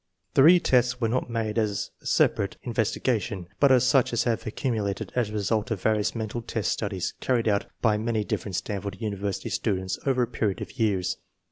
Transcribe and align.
The 0.33 0.41
re 0.41 0.59
tests 0.59 0.99
were 0.99 1.09
not 1.09 1.29
made 1.29 1.59
as 1.59 1.91
a 2.01 2.07
separate 2.07 2.57
investiga 2.65 3.21
tion, 3.21 3.47
but 3.59 3.71
are 3.71 3.79
such 3.79 4.13
as 4.13 4.23
have 4.23 4.47
accumulated 4.47 5.11
as 5.15 5.29
a 5.29 5.33
result 5.33 5.69
of 5.69 5.83
THE 5.83 5.89
I 5.89 5.93
Q 5.93 5.95
AND 5.99 6.01
PREDICTION 6.01 6.11
139 6.19 6.19
various 6.23 6.23
mental 6.25 6.41
test 6.41 6.71
studies 6.71 7.13
carried 7.19 7.47
on 7.47 7.65
by 7.83 7.97
many 7.99 8.23
differ 8.23 8.49
ent 8.49 8.55
Stanford 8.55 8.97
University 8.99 9.49
students 9.51 9.99
over 10.07 10.23
a 10.23 10.27
period 10.27 10.59
of 10.59 10.79
years. 10.79 11.17